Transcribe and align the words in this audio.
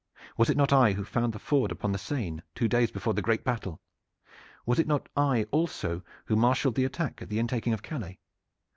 Was 0.35 0.49
it 0.49 0.57
not 0.57 0.73
I 0.73 0.93
who 0.93 1.05
found 1.05 1.31
the 1.31 1.37
ford 1.37 1.71
upon 1.71 1.91
the 1.91 1.99
Seine 1.99 2.41
two 2.55 2.67
days 2.67 2.89
before 2.89 3.13
the 3.13 3.21
great 3.21 3.43
battle? 3.43 3.79
Was 4.65 4.79
it 4.79 4.87
not 4.87 5.07
I 5.15 5.43
also 5.51 6.01
who 6.25 6.35
marshaled 6.35 6.73
the 6.73 6.85
attack 6.85 7.21
at 7.21 7.29
the 7.29 7.37
intaking 7.37 7.71
of 7.73 7.83
Calais? 7.83 8.17